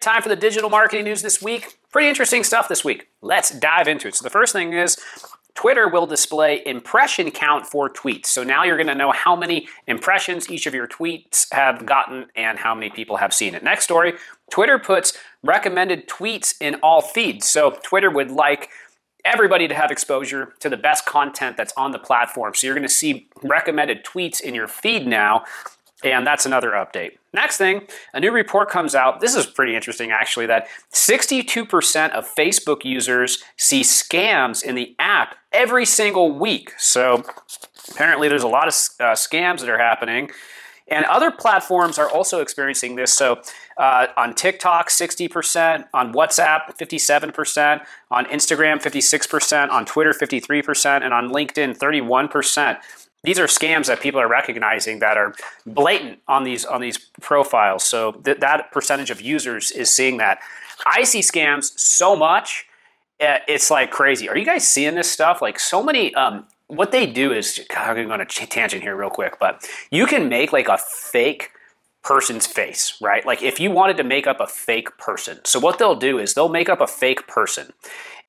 [0.00, 1.78] Time for the digital marketing news this week.
[1.92, 3.08] Pretty interesting stuff this week.
[3.20, 4.14] Let's dive into it.
[4.14, 4.96] So, the first thing is
[5.54, 8.26] Twitter will display impression count for tweets.
[8.26, 12.26] So now you're going to know how many impressions each of your tweets have gotten
[12.34, 13.62] and how many people have seen it.
[13.62, 14.14] Next story
[14.50, 17.46] Twitter puts recommended tweets in all feeds.
[17.46, 18.70] So Twitter would like
[19.24, 22.54] everybody to have exposure to the best content that's on the platform.
[22.54, 25.44] So you're going to see recommended tweets in your feed now
[26.02, 27.19] and that's another update.
[27.32, 29.20] Next thing, a new report comes out.
[29.20, 35.36] This is pretty interesting actually that 62% of Facebook users see scams in the app
[35.52, 36.72] every single week.
[36.76, 37.24] So
[37.92, 40.30] apparently there's a lot of uh, scams that are happening.
[40.88, 43.14] And other platforms are also experiencing this.
[43.14, 43.40] So
[43.78, 51.30] uh, on TikTok, 60%, on WhatsApp, 57%, on Instagram, 56%, on Twitter, 53%, and on
[51.30, 52.78] LinkedIn, 31%
[53.22, 55.34] these are scams that people are recognizing that are
[55.66, 57.84] blatant on these on these profiles.
[57.84, 60.38] So th- that percentage of users is seeing that.
[60.86, 62.66] I see scams so much,
[63.18, 64.28] eh, it's like crazy.
[64.28, 65.42] Are you guys seeing this stuff?
[65.42, 66.14] Like so many.
[66.14, 69.68] Um, what they do is, I'm going to on a tangent here real quick, but
[69.90, 71.50] you can make like a fake
[72.02, 73.26] person's face, right?
[73.26, 75.40] Like if you wanted to make up a fake person.
[75.44, 77.72] So what they'll do is they'll make up a fake person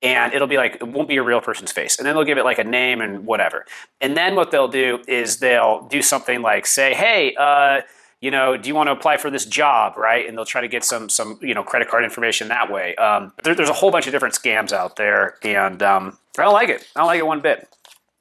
[0.01, 1.97] and it'll be like it won't be a real person's face.
[1.97, 3.65] And then they'll give it like a name and whatever.
[3.99, 7.81] And then what they'll do is they'll do something like say hey uh,
[8.19, 9.97] you know do you want to apply for this job?
[9.97, 10.27] Right?
[10.27, 12.95] And they'll try to get some some you know credit card information that way.
[12.95, 16.53] Um, there, there's a whole bunch of different scams out there and um, i don't
[16.53, 16.87] like it.
[16.95, 17.67] I don't like it one bit.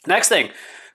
[0.06, 0.50] Next thing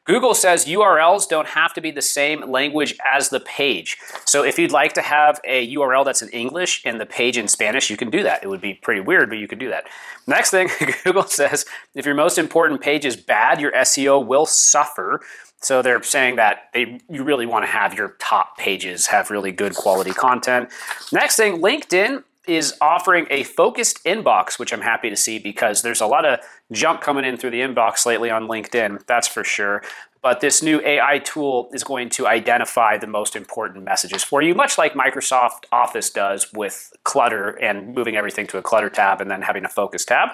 [0.05, 3.97] Google says URLs don't have to be the same language as the page.
[4.25, 7.47] So if you'd like to have a URL that's in English and the page in
[7.47, 8.43] Spanish, you can do that.
[8.43, 9.85] It would be pretty weird, but you can do that.
[10.27, 10.69] Next thing,
[11.03, 15.21] Google says if your most important page is bad, your SEO will suffer.
[15.61, 19.51] So they're saying that they, you really want to have your top pages have really
[19.51, 20.69] good quality content.
[21.11, 26.01] Next thing, LinkedIn is offering a focused inbox, which I'm happy to see because there's
[26.01, 26.39] a lot of
[26.71, 29.81] junk coming in through the inbox lately on LinkedIn, that's for sure.
[30.21, 34.55] But this new AI tool is going to identify the most important messages for you,
[34.55, 39.29] much like Microsoft Office does with clutter and moving everything to a clutter tab and
[39.29, 40.29] then having a focus tab.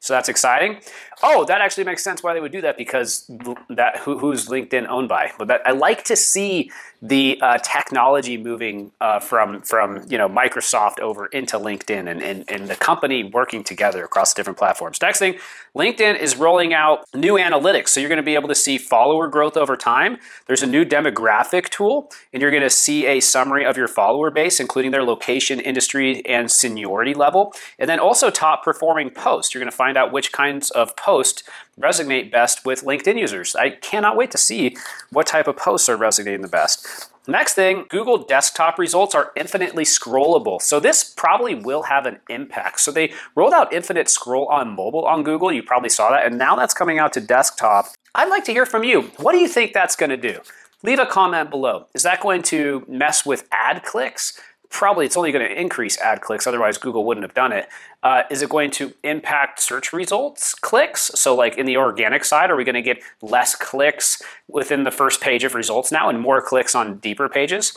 [0.00, 0.80] So that's exciting.
[1.22, 3.30] Oh, that actually makes sense why they would do that because
[3.68, 5.32] that who, who's LinkedIn owned by.
[5.38, 6.70] But that, I like to see
[7.02, 12.44] the uh, technology moving uh, from from you know Microsoft over into LinkedIn and, and,
[12.48, 15.00] and the company working together across different platforms.
[15.02, 15.36] Next thing,
[15.76, 19.28] LinkedIn is rolling out new analytics, so you're going to be able to see follower
[19.28, 20.18] growth over time.
[20.46, 24.30] There's a new demographic tool, and you're going to see a summary of your follower
[24.30, 29.54] base, including their location, industry, and seniority level, and then also top performing posts.
[29.54, 31.42] You're going to find out which kinds of posts
[31.80, 33.54] resonate best with LinkedIn users.
[33.54, 34.76] I cannot wait to see
[35.10, 37.10] what type of posts are resonating the best.
[37.28, 40.62] Next thing, Google desktop results are infinitely scrollable.
[40.62, 42.80] So this probably will have an impact.
[42.80, 45.52] So they rolled out infinite scroll on mobile on Google.
[45.52, 46.24] You probably saw that.
[46.24, 47.86] And now that's coming out to desktop.
[48.14, 49.10] I'd like to hear from you.
[49.16, 50.40] What do you think that's going to do?
[50.82, 51.86] Leave a comment below.
[51.94, 54.40] Is that going to mess with ad clicks?
[54.70, 57.68] Probably it's only going to increase ad clicks otherwise google wouldn't have done it.
[58.02, 61.10] Uh, is it going to impact search results clicks?
[61.14, 64.90] So like in the organic side are we going to get less clicks within the
[64.90, 67.76] first page of results now and more clicks on deeper pages?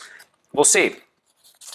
[0.54, 0.96] We'll see.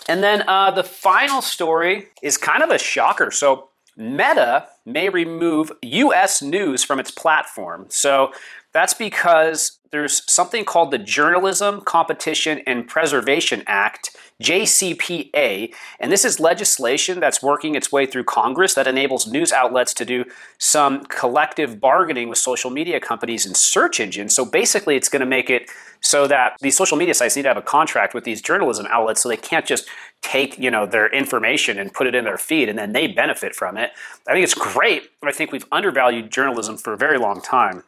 [0.08, 3.30] And then uh, the final story is kind of a shocker.
[3.30, 7.86] So meta may remove us news from its platform.
[7.88, 8.32] So
[8.72, 16.40] that's because there's something called the Journalism, Competition, and Preservation Act, JCPA, and this is
[16.40, 20.24] legislation that's working its way through Congress that enables news outlets to do
[20.58, 24.34] some collective bargaining with social media companies and search engines.
[24.34, 27.48] So basically, it's going to make it so that these social media sites need to
[27.48, 29.88] have a contract with these journalism outlets so they can't just
[30.20, 33.54] take you know their information and put it in their feed and then they benefit
[33.54, 33.92] from it.
[34.26, 35.10] I think it's great.
[35.22, 37.84] I think we've undervalued journalism for a very long time.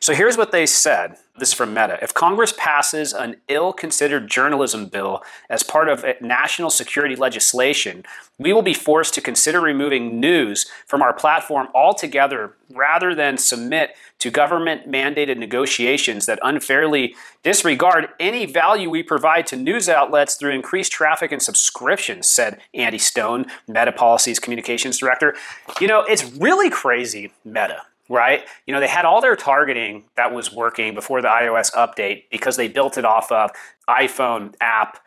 [0.00, 1.16] So here's what they said.
[1.38, 1.98] This is from Meta.
[2.02, 8.04] If Congress passes an ill considered journalism bill as part of national security legislation,
[8.38, 13.90] we will be forced to consider removing news from our platform altogether rather than submit
[14.18, 20.52] to government mandated negotiations that unfairly disregard any value we provide to news outlets through
[20.52, 25.36] increased traffic and subscriptions, said Andy Stone, Meta Policies Communications Director.
[25.80, 28.44] You know, it's really crazy, Meta right?
[28.66, 32.56] You know, they had all their targeting that was working before the iOS update because
[32.56, 33.50] they built it off of
[33.88, 35.00] iPhone app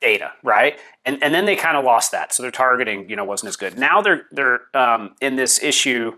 [0.00, 0.78] data, right?
[1.04, 3.56] And and then they kind of lost that, so their targeting, you know, wasn't as
[3.56, 3.78] good.
[3.78, 6.12] Now they're they're um, in this issue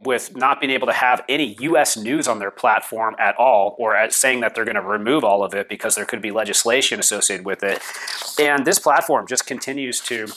[0.00, 1.96] with not being able to have any U.S.
[1.96, 5.42] news on their platform at all, or at saying that they're going to remove all
[5.42, 7.80] of it because there could be legislation associated with it.
[8.38, 10.28] And this platform just continues to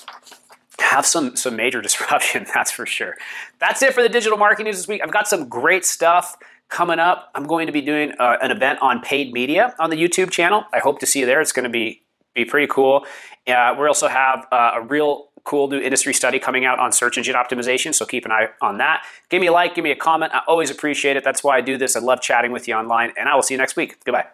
[0.79, 3.15] have some some major disruption, that's for sure.
[3.59, 5.01] That's it for the digital marketing news this week.
[5.03, 6.37] I've got some great stuff
[6.69, 7.31] coming up.
[7.35, 10.65] I'm going to be doing uh, an event on paid media on the YouTube channel.
[10.73, 11.41] I hope to see you there.
[11.41, 12.03] It's going to be
[12.35, 13.05] be pretty cool.
[13.47, 17.17] Uh, we also have uh, a real cool new industry study coming out on search
[17.17, 19.03] engine optimization, so keep an eye on that.
[19.29, 20.33] Give me a like, give me a comment.
[20.33, 21.23] I always appreciate it.
[21.23, 21.95] That's why I do this.
[21.95, 24.03] I love chatting with you online, and I will see you next week.
[24.03, 24.29] Goodbye.